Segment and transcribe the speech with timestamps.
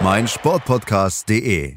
[0.00, 1.76] meinsportpodcast.de.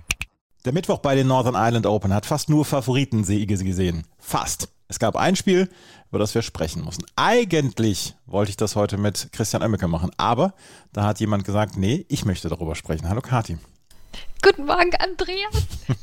[0.66, 4.06] Der Mittwoch bei den Northern Ireland Open hat fast nur Favoritensiege gesehen.
[4.18, 4.70] Fast.
[4.88, 5.70] Es gab ein Spiel,
[6.10, 7.06] über das wir sprechen mussten.
[7.16, 10.54] Eigentlich wollte ich das heute mit Christian Oemmeke machen, aber
[10.94, 13.08] da hat jemand gesagt, nee, ich möchte darüber sprechen.
[13.08, 13.58] Hallo Kati.
[14.42, 15.68] Guten Morgen, Andreas.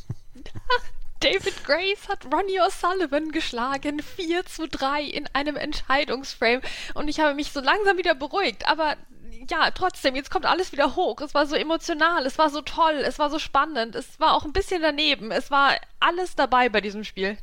[1.21, 6.61] David Grace hat Ronnie O'Sullivan geschlagen, 4 zu 3 in einem Entscheidungsframe.
[6.95, 8.69] Und ich habe mich so langsam wieder beruhigt.
[8.69, 8.97] Aber
[9.51, 11.21] ja, trotzdem, jetzt kommt alles wieder hoch.
[11.21, 14.45] Es war so emotional, es war so toll, es war so spannend, es war auch
[14.45, 15.31] ein bisschen daneben.
[15.31, 17.39] Es war alles dabei bei diesem Spiel.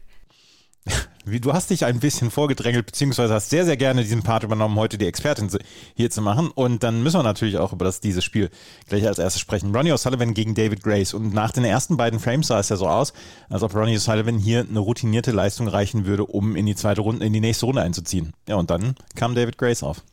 [1.26, 4.76] Wie, du hast dich ein bisschen vorgedrängelt, beziehungsweise hast sehr, sehr gerne diesen Part übernommen,
[4.78, 5.50] heute die Expertin
[5.96, 6.50] hier zu machen.
[6.50, 8.50] Und dann müssen wir natürlich auch über das, dieses Spiel
[8.90, 9.76] gleich als erstes sprechen.
[9.76, 11.14] Ronnie O'Sullivan gegen David Grace.
[11.14, 13.14] Und nach den ersten beiden Frames sah es ja so aus,
[13.50, 17.26] als ob Ronnie O'Sullivan hier eine routinierte Leistung reichen würde, um in die zweite Runde,
[17.26, 18.34] in die nächste Runde einzuziehen.
[18.48, 20.04] Ja, und dann kam David Grace auf.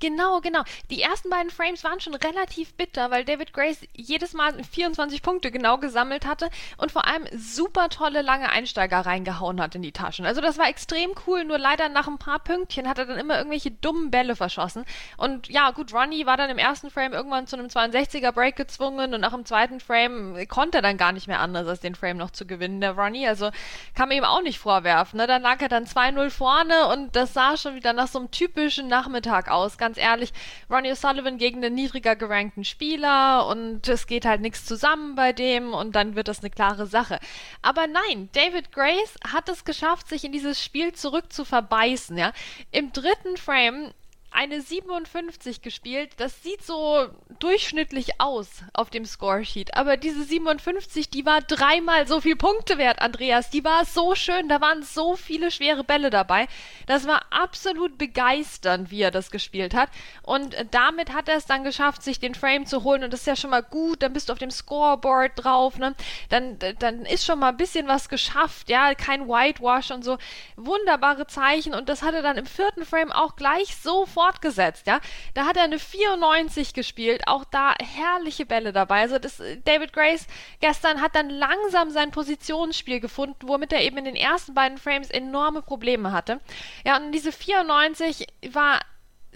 [0.00, 0.62] Genau, genau.
[0.90, 5.50] Die ersten beiden Frames waren schon relativ bitter, weil David Grace jedes Mal 24 Punkte
[5.50, 10.26] genau gesammelt hatte und vor allem super tolle lange Einsteiger reingehauen hat in die Taschen.
[10.26, 13.36] Also das war extrem cool, nur leider nach ein paar Pünktchen hat er dann immer
[13.38, 14.84] irgendwelche dummen Bälle verschossen.
[15.16, 19.14] Und ja, gut, Ronnie war dann im ersten Frame irgendwann zu einem 62er Break gezwungen
[19.14, 22.18] und nach dem zweiten Frame konnte er dann gar nicht mehr anders, als den Frame
[22.18, 23.26] noch zu gewinnen, der Ronnie.
[23.26, 23.50] Also
[23.94, 25.18] kann man ihm auch nicht vorwerfen.
[25.18, 25.26] Ne?
[25.26, 28.88] Dann lag er dann 2-0 vorne und das sah schon wieder nach so einem typischen
[28.88, 29.78] Nachmittag aus.
[29.84, 30.32] Ganz ehrlich,
[30.70, 35.74] Ronnie O'Sullivan gegen einen niedriger gerankten Spieler und es geht halt nichts zusammen bei dem
[35.74, 37.20] und dann wird das eine klare Sache.
[37.60, 42.32] Aber nein, David Grace hat es geschafft, sich in dieses Spiel zurück zu verbeißen, ja.
[42.70, 43.92] Im dritten Frame
[44.34, 46.10] eine 57 gespielt.
[46.16, 47.06] Das sieht so
[47.38, 49.76] durchschnittlich aus auf dem Scoresheet.
[49.76, 53.50] Aber diese 57, die war dreimal so viel Punkte wert, Andreas.
[53.50, 54.48] Die war so schön.
[54.48, 56.48] Da waren so viele schwere Bälle dabei.
[56.86, 59.88] Das war absolut begeisternd, wie er das gespielt hat.
[60.22, 63.04] Und damit hat er es dann geschafft, sich den Frame zu holen.
[63.04, 64.02] Und das ist ja schon mal gut.
[64.02, 65.78] Dann bist du auf dem Scoreboard drauf.
[65.78, 65.94] Ne?
[66.28, 68.68] Dann, dann ist schon mal ein bisschen was geschafft.
[68.68, 70.18] Ja, kein Whitewash und so.
[70.56, 71.72] Wunderbare Zeichen.
[71.72, 75.00] Und das hat er dann im vierten Frame auch gleich sofort fortgesetzt, ja.
[75.34, 79.00] Da hat er eine 94 gespielt, auch da herrliche Bälle dabei.
[79.00, 80.26] Also das, David Grace
[80.60, 85.10] gestern hat dann langsam sein Positionsspiel gefunden, womit er eben in den ersten beiden Frames
[85.10, 86.40] enorme Probleme hatte.
[86.84, 88.80] Ja, und diese 94 war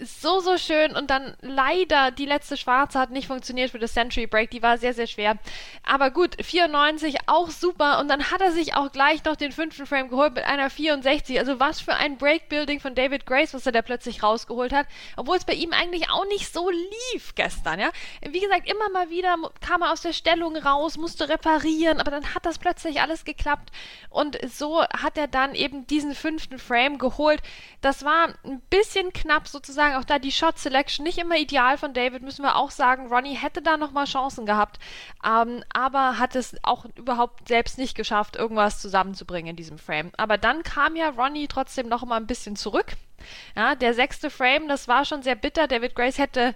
[0.01, 4.27] so, so schön und dann leider die letzte Schwarze hat nicht funktioniert für das Century
[4.27, 5.37] Break, die war sehr, sehr schwer.
[5.83, 9.85] Aber gut, 94 auch super und dann hat er sich auch gleich noch den fünften
[9.85, 11.39] Frame geholt mit einer 64.
[11.39, 14.87] Also was für ein Breakbuilding von David Grace, was er da plötzlich rausgeholt hat,
[15.17, 17.91] obwohl es bei ihm eigentlich auch nicht so lief gestern, ja.
[18.27, 22.33] Wie gesagt, immer mal wieder kam er aus der Stellung raus, musste reparieren, aber dann
[22.33, 23.71] hat das plötzlich alles geklappt
[24.09, 27.41] und so hat er dann eben diesen fünften Frame geholt.
[27.81, 31.77] Das war ein bisschen knapp sozusagen sagen, auch da die Shot Selection nicht immer ideal
[31.77, 33.07] von David, müssen wir auch sagen.
[33.07, 34.79] Ronnie hätte da nochmal Chancen gehabt,
[35.25, 40.11] ähm, aber hat es auch überhaupt selbst nicht geschafft, irgendwas zusammenzubringen in diesem Frame.
[40.17, 42.93] Aber dann kam ja Ronnie trotzdem noch mal ein bisschen zurück.
[43.55, 45.67] Ja, der sechste Frame, das war schon sehr bitter.
[45.67, 46.55] David Grace hätte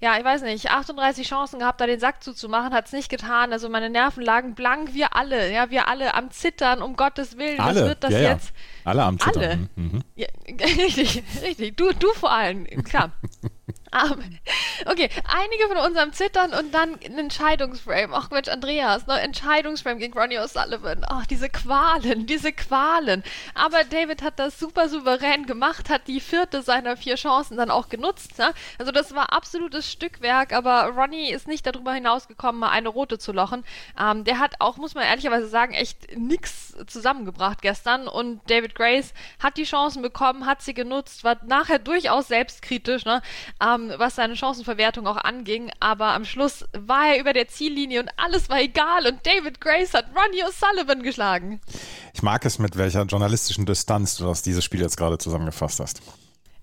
[0.00, 3.52] ja, ich weiß nicht, 38 Chancen gehabt, da den Sack zuzumachen, hat es nicht getan.
[3.52, 7.60] Also meine Nerven lagen blank, wir alle, ja, wir alle am Zittern, um Gottes Willen,
[7.60, 7.80] alle.
[7.80, 8.48] was wird das ja, jetzt?
[8.50, 8.90] Ja.
[8.90, 9.42] Alle am Zittern.
[9.42, 9.56] Alle.
[9.56, 9.68] Mhm.
[9.92, 10.02] mhm.
[10.14, 11.76] Ja, richtig, richtig.
[11.76, 13.12] Du, du vor allem, klar.
[14.86, 18.12] Okay, einige von uns am Zittern und dann ein Entscheidungsframe.
[18.14, 19.20] Ach Mensch, Andreas, ne?
[19.20, 21.04] Entscheidungsframe gegen Ronnie O'Sullivan.
[21.08, 23.24] Ach, diese Qualen, diese Qualen.
[23.54, 27.88] Aber David hat das super souverän gemacht, hat die vierte seiner vier Chancen dann auch
[27.88, 28.38] genutzt.
[28.38, 28.52] Ne?
[28.78, 33.32] Also das war absolutes Stückwerk, aber Ronnie ist nicht darüber hinausgekommen, mal eine rote zu
[33.32, 33.64] lochen.
[33.98, 39.12] Ähm, der hat auch, muss man ehrlicherweise sagen, echt nichts zusammengebracht gestern und David Grace
[39.42, 43.22] hat die Chancen bekommen, hat sie genutzt, war nachher durchaus selbstkritisch, ne?
[43.60, 48.10] Ähm, was seine Chancenverwertung auch anging, aber am Schluss war er über der Ziellinie und
[48.16, 51.60] alles war egal und David Grace hat Ronnie O'Sullivan geschlagen.
[52.14, 56.02] Ich mag es, mit welcher journalistischen Distanz du das dieses Spiel jetzt gerade zusammengefasst hast.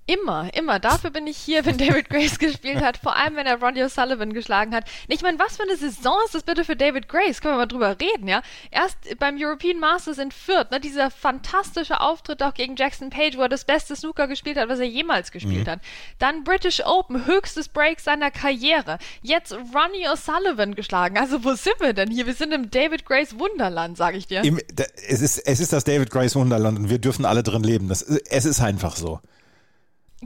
[0.08, 0.80] Immer, immer.
[0.80, 2.98] Dafür bin ich hier, wenn David Grace gespielt hat.
[2.98, 4.86] Vor allem, wenn er Ronnie O'Sullivan geschlagen hat.
[5.08, 7.42] Ich meine, was für eine Saison ist das bitte für David Grace?
[7.42, 8.42] Können wir mal drüber reden, ja?
[8.70, 13.42] Erst beim European Masters in Fürth, ne, dieser fantastische Auftritt auch gegen Jackson Page, wo
[13.42, 15.72] er das beste Snooker gespielt hat, was er jemals gespielt mhm.
[15.72, 15.80] hat.
[16.20, 19.00] Dann British Open, höchstes Break seiner Karriere.
[19.24, 21.18] Jetzt Ronnie O'Sullivan geschlagen.
[21.18, 22.28] Also wo sind wir denn hier?
[22.28, 24.44] Wir sind im David Grace Wunderland, sage ich dir.
[24.44, 24.60] Im,
[25.08, 27.90] es, ist, es ist das David Grace Wunderland und wir dürfen alle drin leben.
[27.90, 29.20] Das, es ist einfach so.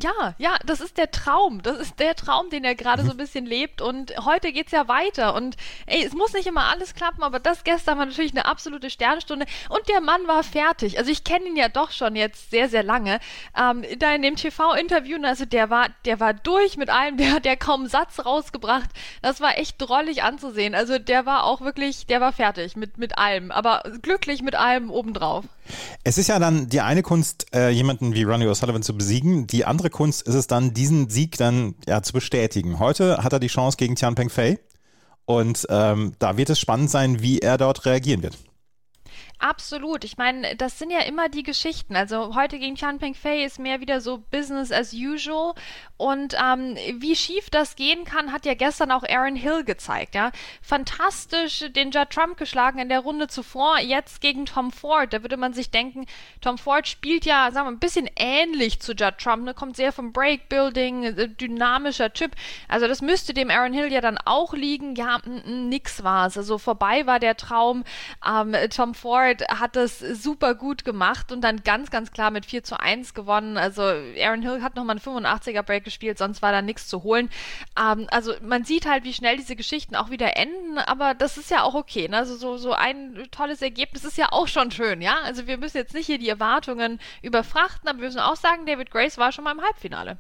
[0.01, 1.62] Ja, ja, das ist der Traum.
[1.62, 3.81] Das ist der Traum, den er gerade so ein bisschen lebt.
[3.81, 5.34] Und heute geht's ja weiter.
[5.36, 5.57] Und
[5.88, 9.46] ey, es muss nicht immer alles klappen, aber das gestern war natürlich eine absolute Sternstunde.
[9.69, 10.98] Und der Mann war fertig.
[10.98, 13.19] Also ich kenne ihn ja doch schon jetzt sehr, sehr lange.
[13.57, 17.45] Ähm, da in dem TV-Interview, also der war, der war durch mit allem, der hat
[17.45, 18.90] ja kaum einen Satz rausgebracht.
[19.22, 20.75] Das war echt drollig anzusehen.
[20.75, 24.92] Also der war auch wirklich, der war fertig mit, mit allem, aber glücklich mit allem
[24.92, 25.45] obendrauf.
[26.04, 29.48] Es ist ja dann die eine Kunst, äh, jemanden wie Ronnie O'Sullivan zu besiegen.
[29.48, 32.80] Die andere Kunst ist es dann, diesen Sieg dann ja zu bestätigen.
[32.80, 34.60] Heute hat er die Chance gegen Tian Peng Fei.
[35.25, 38.38] Und ähm, da wird es spannend sein, wie er dort reagieren wird.
[39.42, 40.04] Absolut.
[40.04, 41.96] Ich meine, das sind ja immer die Geschichten.
[41.96, 45.54] Also heute gegen Tian Peng Fei ist mehr wieder so Business as usual.
[45.96, 50.14] Und ähm, wie schief das gehen kann, hat ja gestern auch Aaron Hill gezeigt.
[50.14, 50.32] Ja,
[50.62, 53.80] fantastisch den Judd Trump geschlagen in der Runde zuvor.
[53.80, 55.14] Jetzt gegen Tom Ford.
[55.14, 56.06] Da würde man sich denken,
[56.42, 59.46] Tom Ford spielt ja, sagen wir, ein bisschen ähnlich zu Judd Trump.
[59.46, 59.54] Ne?
[59.54, 62.32] Kommt sehr vom Breakbuilding, äh, dynamischer Typ.
[62.68, 64.96] Also das müsste dem Aaron Hill ja dann auch liegen.
[64.96, 66.38] Ja, nix war es.
[66.38, 67.86] Also vorbei war der Traum.
[68.28, 72.46] Ähm, Tom Ford Howard hat das super gut gemacht und dann ganz, ganz klar mit
[72.46, 73.58] 4 zu 1 gewonnen.
[73.58, 77.30] Also Aaron Hill hat nochmal einen 85er Break gespielt, sonst war da nichts zu holen.
[77.80, 81.52] Ähm, also man sieht halt, wie schnell diese Geschichten auch wieder enden, aber das ist
[81.52, 82.08] ja auch okay.
[82.08, 82.18] Ne?
[82.18, 85.18] Also so, so ein tolles Ergebnis ist ja auch schon schön, ja.
[85.24, 88.92] Also wir müssen jetzt nicht hier die Erwartungen überfrachten, aber wir müssen auch sagen, David
[88.92, 90.18] Grace war schon mal im Halbfinale.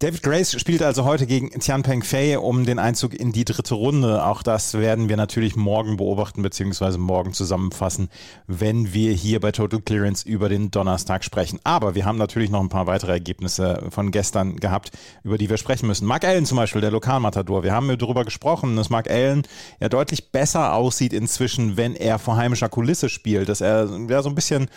[0.00, 3.74] David Grace spielt also heute gegen Tian Peng Fei um den Einzug in die dritte
[3.74, 4.26] Runde.
[4.26, 6.98] Auch das werden wir natürlich morgen beobachten bzw.
[6.98, 8.08] morgen zusammenfassen,
[8.48, 11.60] wenn wir hier bei Total Clearance über den Donnerstag sprechen.
[11.62, 14.90] Aber wir haben natürlich noch ein paar weitere Ergebnisse von gestern gehabt,
[15.22, 16.06] über die wir sprechen müssen.
[16.06, 17.62] Mark Allen zum Beispiel, der Lokalmatador.
[17.62, 19.46] Wir haben darüber gesprochen, dass Mark Allen
[19.78, 24.28] ja deutlich besser aussieht inzwischen, wenn er vor heimischer Kulisse spielt, dass er ja so
[24.28, 24.68] ein bisschen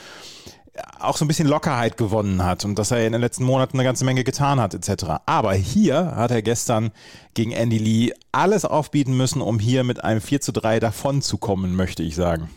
[0.99, 3.83] auch so ein bisschen Lockerheit gewonnen hat und dass er in den letzten Monaten eine
[3.85, 5.05] ganze Menge getan hat, etc.
[5.25, 6.91] Aber hier hat er gestern
[7.33, 11.37] gegen Andy Lee alles aufbieten müssen, um hier mit einem 4 zu 3 davon zu
[11.37, 12.49] kommen, möchte ich sagen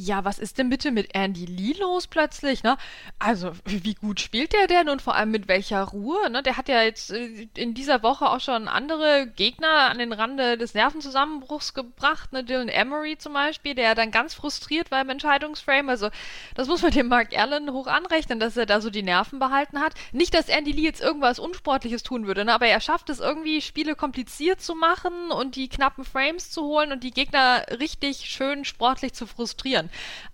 [0.00, 2.78] ja, was ist denn bitte mit Andy Lee los plötzlich, ne?
[3.18, 6.40] Also, wie gut spielt der denn und vor allem mit welcher Ruhe, ne?
[6.44, 10.56] Der hat ja jetzt äh, in dieser Woche auch schon andere Gegner an den Rande
[10.56, 12.44] des Nervenzusammenbruchs gebracht, ne?
[12.44, 15.88] Dylan Emery zum Beispiel, der dann ganz frustriert war im Entscheidungsframe.
[15.88, 16.10] Also,
[16.54, 19.80] das muss man dem Mark Allen hoch anrechnen, dass er da so die Nerven behalten
[19.80, 19.94] hat.
[20.12, 22.54] Nicht, dass Andy Lee jetzt irgendwas Unsportliches tun würde, ne?
[22.54, 26.92] Aber er schafft es irgendwie, Spiele kompliziert zu machen und die knappen Frames zu holen
[26.92, 29.87] und die Gegner richtig schön sportlich zu frustrieren.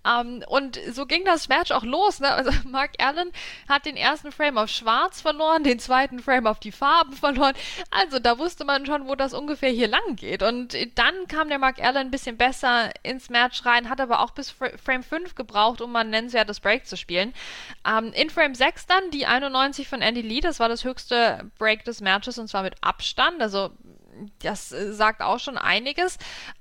[0.05, 2.19] Ähm, und so ging das Match auch los.
[2.19, 2.29] Ne?
[2.29, 3.31] Also Mark Allen
[3.67, 7.53] hat den ersten Frame auf Schwarz verloren, den zweiten Frame auf die Farben verloren.
[7.91, 10.43] Also da wusste man schon, wo das ungefähr hier lang geht.
[10.43, 14.31] Und dann kam der Mark Allen ein bisschen besser ins Match rein, hat aber auch
[14.31, 17.33] bis Frame 5 gebraucht, um mal ein nennenswertes Break zu spielen.
[17.87, 21.83] Ähm, in Frame 6 dann die 91 von Andy Lee, das war das höchste Break
[21.85, 23.41] des Matches und zwar mit Abstand.
[23.41, 23.71] Also
[24.39, 26.17] das äh, sagt auch schon einiges.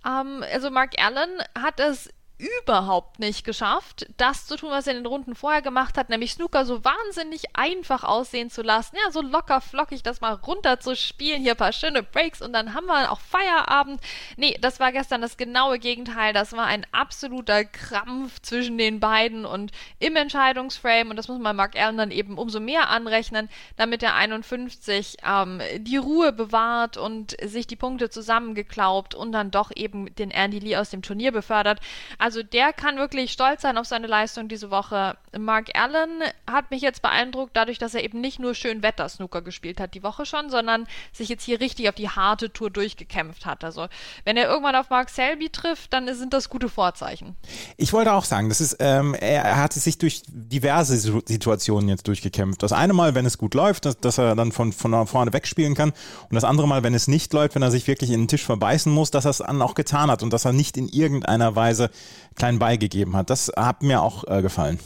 [0.07, 5.01] Ähm, also Mark Allen hat es überhaupt nicht geschafft, das zu tun, was er in
[5.01, 8.97] den Runden vorher gemacht hat, nämlich Snooker so wahnsinnig einfach aussehen zu lassen.
[8.97, 12.75] Ja, so locker flockig das mal runter zu spielen, hier paar schöne Breaks und dann
[12.75, 14.01] haben wir auch Feierabend.
[14.37, 16.33] Nee, das war gestern das genaue Gegenteil.
[16.33, 21.55] Das war ein absoluter Krampf zwischen den beiden und im Entscheidungsframe und das muss man
[21.55, 27.37] Mark Allen dann eben umso mehr anrechnen, damit der 51 ähm, die Ruhe bewahrt und
[27.43, 31.79] sich die Punkte zusammengeklaubt und dann doch eben den Andy Lee aus dem Turnier befördert.
[32.25, 35.19] Also der kann wirklich stolz sein auf seine Leistung diese Woche.
[35.39, 39.79] Mark Allen hat mich jetzt beeindruckt, dadurch, dass er eben nicht nur schön Wetter-Snooker gespielt
[39.79, 43.63] hat die Woche schon, sondern sich jetzt hier richtig auf die harte Tour durchgekämpft hat.
[43.63, 43.89] Also
[44.25, 47.37] wenn er irgendwann auf Mark Selby trifft, dann sind das gute Vorzeichen.
[47.77, 52.63] Ich wollte auch sagen, das ist, ähm, er hat sich durch diverse Situationen jetzt durchgekämpft.
[52.63, 55.75] Das eine Mal, wenn es gut läuft, dass, dass er dann von, von vorne wegspielen
[55.75, 58.29] kann und das andere Mal, wenn es nicht läuft, wenn er sich wirklich in den
[58.29, 60.89] Tisch verbeißen muss, dass er es dann auch getan hat und dass er nicht in
[60.89, 61.91] irgendeiner Weise
[62.35, 63.31] klein beigegeben hat.
[63.31, 64.79] Das hat mir auch äh, gefallen.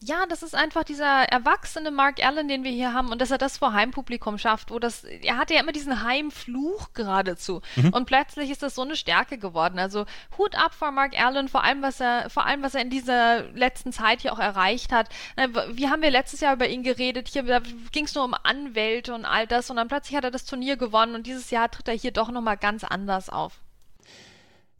[0.00, 3.38] Ja, das ist einfach dieser erwachsene Mark Allen, den wir hier haben und dass er
[3.38, 7.88] das vor Heimpublikum schafft, wo das, er hatte ja immer diesen Heimfluch geradezu mhm.
[7.88, 9.78] und plötzlich ist das so eine Stärke geworden.
[9.78, 10.04] Also
[10.36, 13.44] Hut ab vor Mark Allen, vor allem was er, vor allem was er in dieser
[13.54, 15.08] letzten Zeit hier auch erreicht hat.
[15.72, 17.28] Wie haben wir letztes Jahr über ihn geredet?
[17.28, 20.44] Hier ging es nur um Anwälte und all das und dann plötzlich hat er das
[20.44, 23.60] Turnier gewonnen und dieses Jahr tritt er hier doch nochmal ganz anders auf.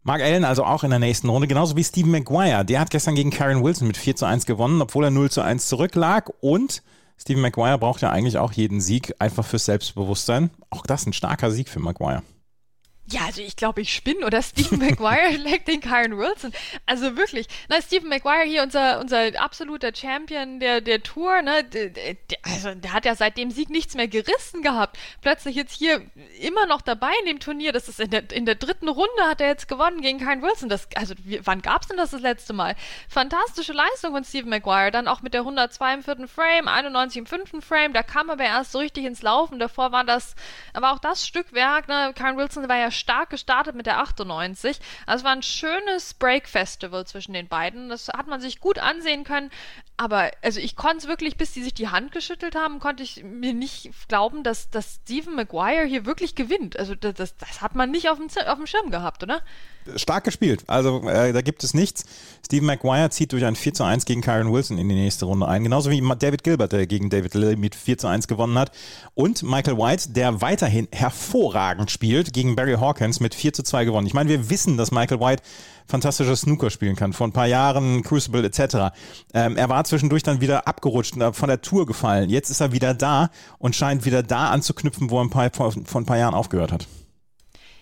[0.07, 2.63] Mark Allen also auch in der nächsten Runde, genauso wie Stephen Maguire.
[2.63, 5.41] Der hat gestern gegen Karen Wilson mit 4 zu 1 gewonnen, obwohl er 0 zu
[5.41, 6.31] 1 zurücklag.
[6.39, 6.81] Und
[7.17, 10.49] Stephen Maguire braucht ja eigentlich auch jeden Sieg, einfach fürs Selbstbewusstsein.
[10.69, 12.23] Auch das ein starker Sieg für Maguire.
[13.09, 16.51] Ja, also ich glaube, ich spinne oder Stephen Maguire schlägt den Karen Wilson.
[16.85, 17.47] Also wirklich.
[17.69, 21.65] Na, Stephen Maguire hier, unser, unser absoluter Champion der, der Tour, ne?
[22.43, 24.97] Also der hat ja seit dem Sieg nichts mehr gerissen gehabt.
[25.21, 26.01] Plötzlich jetzt hier
[26.41, 27.71] immer noch dabei in dem Turnier.
[27.71, 30.67] Das ist in der, in der dritten Runde hat er jetzt gewonnen gegen Karen Wilson.
[30.67, 32.75] Das, also wann gab's denn das das letzte Mal?
[33.07, 34.91] Fantastische Leistung von Stephen Maguire.
[34.91, 37.93] Dann auch mit der 102 im vierten Frame, 91 im fünften Frame.
[37.93, 39.59] Da kam aber erst so richtig ins Laufen.
[39.59, 40.35] Davor war das,
[40.73, 42.11] aber auch das Stückwerk, ne?
[42.13, 44.79] Karen Wilson war ja stark gestartet mit der 98.
[45.05, 47.89] Also es war ein schönes Break-Festival zwischen den beiden.
[47.89, 49.51] Das hat man sich gut ansehen können.
[49.99, 53.23] Aber also ich konnte es wirklich, bis die sich die Hand geschüttelt haben, konnte ich
[53.23, 56.77] mir nicht glauben, dass, dass Stephen Maguire hier wirklich gewinnt.
[56.77, 59.41] Also das, das, das hat man nicht auf dem, auf dem Schirm gehabt, oder?
[59.95, 60.63] Stark gespielt.
[60.67, 62.05] Also äh, da gibt es nichts.
[62.45, 65.47] Stephen Maguire zieht durch ein 4 zu 1 gegen Kyron Wilson in die nächste Runde
[65.47, 65.63] ein.
[65.63, 68.71] Genauso wie David Gilbert, der gegen David Lilly mit 4 zu 1 gewonnen hat.
[69.15, 74.07] Und Michael White, der weiterhin hervorragend spielt, gegen Barry Hawkins mit 4 zu 2 gewonnen.
[74.07, 75.43] Ich meine, wir wissen, dass Michael White
[75.87, 77.13] fantastisches Snooker spielen kann.
[77.13, 78.93] Vor ein paar Jahren Crucible etc.
[79.33, 82.29] Ähm, er war zwischendurch dann wieder abgerutscht und von der Tour gefallen.
[82.29, 85.71] Jetzt ist er wieder da und scheint wieder da anzuknüpfen, wo er ein paar, vor,
[85.71, 86.87] vor ein paar Jahren aufgehört hat.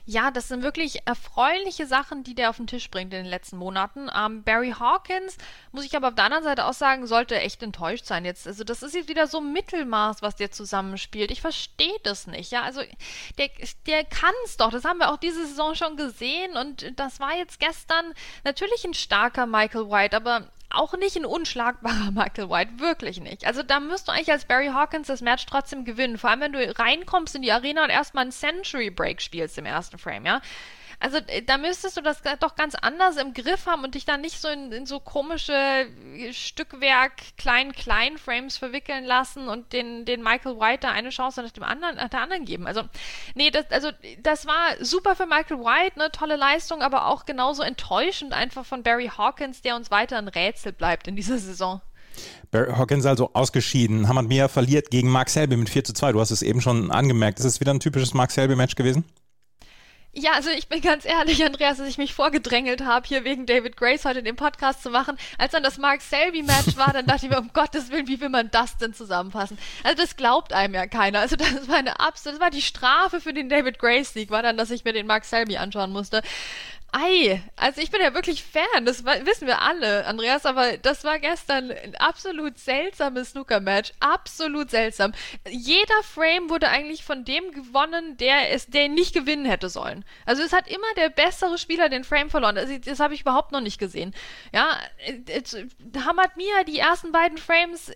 [0.08, 3.58] Ja, das sind wirklich erfreuliche Sachen, die der auf den Tisch bringt in den letzten
[3.58, 4.08] Monaten.
[4.16, 5.36] Ähm, Barry Hawkins,
[5.72, 8.46] muss ich aber auf der anderen Seite auch sagen, sollte echt enttäuscht sein jetzt.
[8.46, 11.32] Also das ist jetzt wieder so Mittelmaß, was der zusammenspielt.
[11.32, 12.52] Ich verstehe das nicht.
[12.52, 12.82] Ja, also
[13.40, 13.50] der,
[13.88, 14.70] der kann es doch.
[14.70, 18.94] Das haben wir auch diese Saison schon gesehen und das war jetzt gestern natürlich ein
[18.94, 23.46] starker Michael White, aber auch nicht ein unschlagbarer Michael White, wirklich nicht.
[23.46, 26.18] Also da müsst du eigentlich als Barry Hawkins das Match trotzdem gewinnen.
[26.18, 29.66] Vor allem, wenn du reinkommst in die Arena und erstmal einen Century Break spielst im
[29.66, 30.42] ersten Frame, ja.
[31.00, 34.22] Also äh, da müsstest du das doch ganz anders im Griff haben und dich dann
[34.22, 40.24] nicht so in, in so komische äh, Stückwerk klein-klein Frames verwickeln lassen und den, den
[40.24, 42.68] Michael White da eine Chance nach dem anderen, nach der anderen geben.
[42.68, 42.84] Also
[43.36, 43.90] nee, das, also
[44.22, 48.84] das war super für Michael White, ne, tolle Leistung, aber auch genauso enttäuschend einfach von
[48.84, 51.82] Barry Hawkins, der uns weiter ein Rätsel bleibt in dieser Saison.
[52.52, 54.08] Barry Hawkins also ausgeschieden.
[54.08, 56.14] Hamad Mia verliert gegen Mark Selby mit 4 zu 2.
[56.14, 57.40] Du hast es eben schon angemerkt.
[57.40, 59.04] Ist es wieder ein typisches Mark Selby-Match gewesen?
[60.18, 63.76] Ja, also ich bin ganz ehrlich, Andreas, dass ich mich vorgedrängelt habe, hier wegen David
[63.76, 65.18] Grace heute den Podcast zu machen.
[65.38, 68.30] Als dann das Mark Selby-Match war, dann dachte ich mir, um Gottes Willen, wie will
[68.30, 69.58] man das denn zusammenfassen?
[69.84, 71.20] Also das glaubt einem ja keiner.
[71.20, 74.56] Also das war eine absolute, das war die Strafe für den David Grace-Sieg, war dann,
[74.56, 76.22] dass ich mir den Mark Selby anschauen musste.
[76.98, 81.20] Ei, also ich bin ja wirklich Fan, das wissen wir alle, Andreas, aber das war
[81.20, 83.92] gestern ein absolut seltsames Snooker-Match.
[84.00, 85.12] Absolut seltsam.
[85.46, 90.06] Jeder Frame wurde eigentlich von dem gewonnen, der es, der nicht gewinnen hätte sollen.
[90.26, 92.58] Also es hat immer der bessere Spieler den Frame verloren.
[92.58, 94.16] Also das habe ich überhaupt noch nicht gesehen.
[94.54, 94.80] Ja,
[96.06, 97.92] Hamad Mia die ersten beiden Frames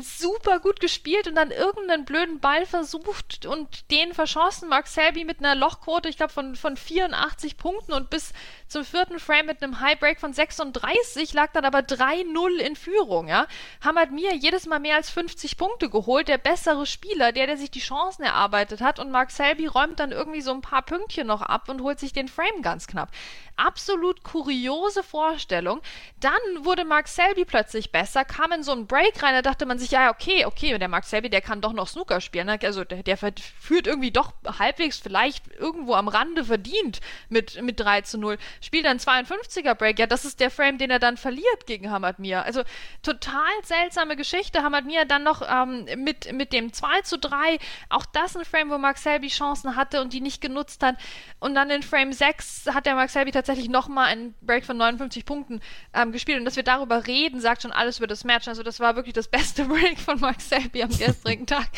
[0.00, 4.68] super gut gespielt und dann irgendeinen blöden Ball versucht und den verschossen.
[4.68, 8.32] Mark Selby mit einer Lochquote, ich glaube, von, von 84 Punkten und bis
[8.72, 13.28] zum vierten Frame mit einem High Break von 36 lag dann aber 3-0 in Führung,
[13.28, 13.46] ja.
[13.84, 17.70] Hamad Mir jedes Mal mehr als 50 Punkte geholt, der bessere Spieler, der, der sich
[17.70, 21.42] die Chancen erarbeitet hat und Mark Selby räumt dann irgendwie so ein paar Pünktchen noch
[21.42, 23.10] ab und holt sich den Frame ganz knapp.
[23.56, 25.82] Absolut kuriose Vorstellung.
[26.20, 29.78] Dann wurde Mark Selby plötzlich besser, kam in so einen Break rein, da dachte man
[29.78, 32.58] sich, ja, okay, okay, der Mark Selby, der kann doch noch Snooker spielen, ne?
[32.62, 38.00] also der, der führt irgendwie doch halbwegs vielleicht irgendwo am Rande verdient mit, mit 3
[38.00, 39.98] zu 0 spielt dann 52er Break.
[39.98, 42.42] Ja, das ist der Frame, den er dann verliert gegen Hamad Mir.
[42.44, 42.62] Also
[43.02, 44.62] total seltsame Geschichte.
[44.62, 47.58] Hamad Mir dann noch ähm, mit, mit dem 2 zu 3.
[47.88, 50.96] Auch das ein Frame, wo Mark Selby Chancen hatte und die nicht genutzt hat.
[51.40, 55.24] Und dann in Frame 6 hat der Mark Selby tatsächlich nochmal einen Break von 59
[55.24, 55.60] Punkten
[55.94, 56.38] ähm, gespielt.
[56.38, 58.48] Und dass wir darüber reden, sagt schon alles über das Match.
[58.48, 61.68] Also das war wirklich das beste Break von Mark Selby am gestrigen Tag.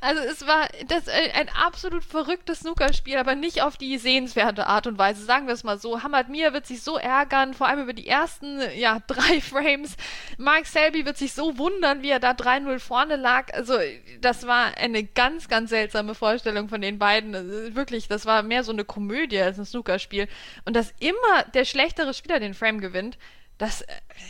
[0.00, 4.86] Also es war das, äh, ein absolut verrücktes Snookerspiel, aber nicht auf die sehenswerte Art
[4.86, 5.24] und Weise.
[5.24, 5.85] Sagen wir es mal so.
[6.02, 9.96] Hamad Mir wird sich so ärgern, vor allem über die ersten, ja, drei Frames.
[10.38, 13.52] Mark Selby wird sich so wundern, wie er da 3-0 vorne lag.
[13.54, 13.74] Also,
[14.20, 17.74] das war eine ganz, ganz seltsame Vorstellung von den beiden.
[17.74, 20.28] Wirklich, das war mehr so eine Komödie als ein Snookerspiel.
[20.64, 23.18] Und dass immer der schlechtere Spieler den Frame gewinnt,
[23.58, 23.86] Das äh,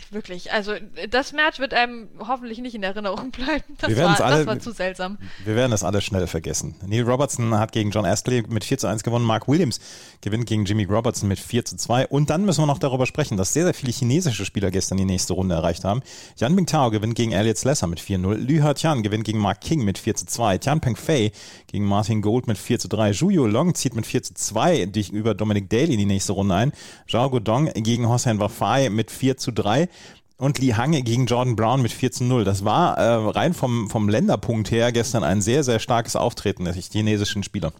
[0.09, 0.71] wirklich, also
[1.09, 3.63] das Match wird einem hoffentlich nicht in Erinnerung bleiben.
[3.77, 5.17] Das, Wir war, alle- das war zu seltsam.
[5.43, 6.75] Wir werden das alles schnell vergessen.
[6.85, 9.25] Neil Robertson hat gegen John Astley mit 4 zu 1 gewonnen.
[9.25, 9.81] Mark Williams
[10.21, 12.07] gewinnt gegen Jimmy Robertson mit 4 zu 2.
[12.07, 15.03] Und dann müssen wir noch darüber sprechen, dass sehr, sehr viele chinesische Spieler gestern die
[15.05, 16.01] nächste Runde erreicht haben.
[16.37, 18.33] Yan Bingtao gewinnt gegen Elliot Slesser mit 4-0.
[18.35, 20.57] Lü Tian gewinnt gegen Mark King mit 4 zu 2.
[20.59, 21.33] Tian Peng Fei
[21.67, 23.11] gegen Martin Gold mit 4 zu 3.
[23.11, 26.55] Zhu Long zieht mit 4 zu 2 durch- über Dominic Daly in die nächste Runde
[26.55, 26.71] ein.
[27.09, 29.89] Zhao Guodong gegen Hossein Wafai mit 4 zu 3.
[30.37, 32.43] Und Li Hang gegen Jordan Brown mit 4 zu 0.
[32.43, 36.75] Das war äh, rein vom, vom Länderpunkt her gestern ein sehr, sehr starkes Auftreten der
[36.75, 37.73] chinesischen Spieler.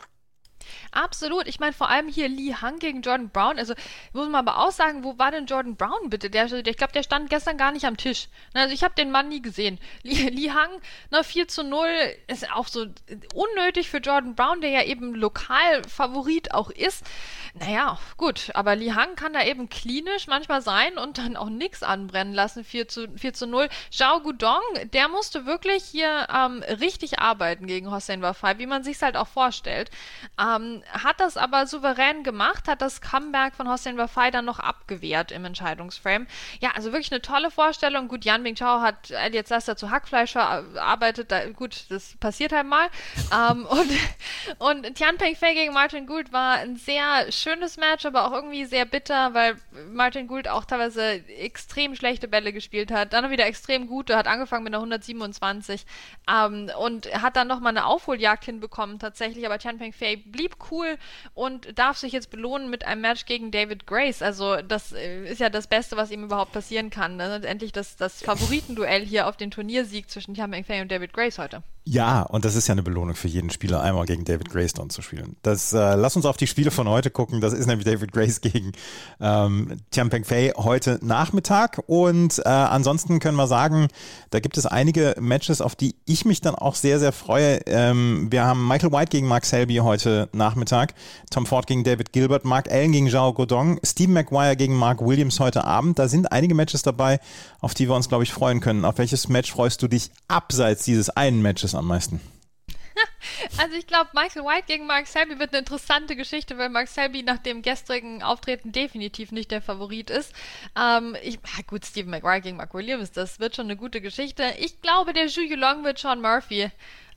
[0.98, 1.48] Absolut.
[1.48, 3.60] Ich meine, vor allem hier Lee Hang gegen Jordan Brown.
[3.60, 3.76] Also,
[4.14, 6.32] muss man aber auch sagen, wo war denn Jordan Brown bitte?
[6.32, 8.30] Der, der, ich glaube, der stand gestern gar nicht am Tisch.
[8.56, 9.80] Also, ich habe den Mann nie gesehen.
[10.02, 10.72] Lee, Lee Hang,
[11.12, 11.88] na, 4 zu 0,
[12.26, 12.88] ist auch so
[13.36, 17.06] unnötig für Jordan Brown, der ja eben Lokalfavorit auch ist.
[17.54, 21.84] Naja, gut, aber Li Hang kann da eben klinisch manchmal sein und dann auch nichts
[21.84, 23.70] anbrennen lassen, 4 zu, 4 zu 0.
[23.92, 24.62] Zhao Gudong,
[24.94, 29.28] der musste wirklich hier ähm, richtig arbeiten gegen Hossein Wafai, wie man sich's halt auch
[29.28, 29.92] vorstellt.
[30.40, 35.32] Ähm, hat das aber souverän gemacht, hat das Comeback von Hossein Wafai dann noch abgewehrt
[35.32, 36.28] im Entscheidungsframe.
[36.60, 38.08] Ja, also wirklich eine tolle Vorstellung.
[38.08, 42.88] Gut, Yan Bingchao hat Elliot Laster zu Hackfleisch verarbeitet, da, gut, das passiert halt mal.
[43.34, 43.66] ähm,
[44.60, 48.32] und, und Tian Peng Fei gegen Martin Gould war ein sehr schönes Match, aber auch
[48.32, 49.58] irgendwie sehr bitter, weil
[49.92, 54.64] Martin Gould auch teilweise extrem schlechte Bälle gespielt hat, dann wieder extrem gute, hat angefangen
[54.64, 55.86] mit einer 127
[56.30, 60.98] ähm, und hat dann nochmal eine Aufholjagd hinbekommen tatsächlich, aber Tian Peng Fei blieb cool
[61.34, 64.22] und darf sich jetzt belohnen mit einem Match gegen David Grace.
[64.22, 67.18] Also das äh, ist ja das Beste, was ihm überhaupt passieren kann.
[67.18, 67.42] Ne?
[67.44, 71.64] Endlich das, das Favoritenduell hier auf den Turniersieg zwischen Peng Fei und David Grace heute.
[71.90, 75.02] Ja, und das ist ja eine Belohnung für jeden Spieler, einmal gegen David Greystone zu
[75.02, 75.38] spielen.
[75.42, 77.40] Das, äh, lass uns auf die Spiele von heute gucken.
[77.40, 78.74] Das ist nämlich David Grace gegen
[79.22, 81.82] ähm, Tian Peng Fei heute Nachmittag.
[81.88, 83.88] Und äh, ansonsten können wir sagen,
[84.32, 87.62] da gibt es einige Matches, auf die ich mich dann auch sehr, sehr freue.
[87.68, 92.46] Ähm, wir haben Michael White gegen Mark Selby heute Nachmittag, Tom Ford gegen David Gilbert,
[92.46, 96.00] Mark Allen gegen Zhao Godong, Steve McGuire gegen Mark Williams heute Abend.
[96.00, 97.20] Da sind einige Matches dabei,
[97.60, 98.86] auf die wir uns, glaube ich, freuen können.
[98.86, 102.22] Auf welches Match freust du dich abseits dieses einen Matches am meisten?
[103.58, 107.24] Also ich glaube, Michael White gegen Mark Selby wird eine interessante Geschichte, weil Mark Selby
[107.24, 110.34] nach dem gestrigen Auftreten definitiv nicht der Favorit ist.
[110.80, 114.54] Ähm, ich, ah, gut, Stephen McGuire gegen Mark Williams, das wird schon eine gute Geschichte.
[114.60, 116.72] Ich glaube, der Zhu Yulong wird Sean Murphy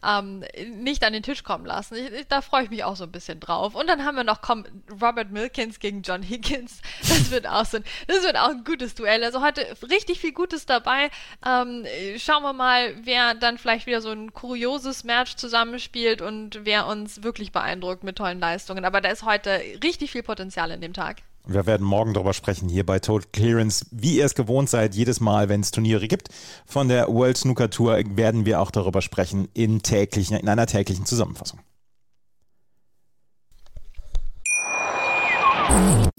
[0.05, 1.97] ähm, nicht an den Tisch kommen lassen.
[1.97, 3.75] Ich, ich, da freue ich mich auch so ein bisschen drauf.
[3.75, 6.81] Und dann haben wir noch komm, Robert Milkins gegen John Higgins.
[7.01, 9.23] Das wird auch so ein, das wird auch ein gutes Duell.
[9.25, 11.11] Also heute richtig viel Gutes dabei.
[11.47, 11.87] Ähm,
[12.19, 17.23] schauen wir mal, wer dann vielleicht wieder so ein kurioses Match zusammenspielt und wer uns
[17.23, 18.85] wirklich beeindruckt mit tollen Leistungen.
[18.85, 21.19] Aber da ist heute richtig viel Potenzial in dem Tag.
[21.53, 23.85] Wir werden morgen darüber sprechen hier bei Total Clearance.
[23.91, 26.29] Wie ihr es gewohnt seid, jedes Mal, wenn es Turniere gibt
[26.65, 31.07] von der World Snooker Tour, werden wir auch darüber sprechen in, täglichen, in einer täglichen
[31.07, 31.59] Zusammenfassung.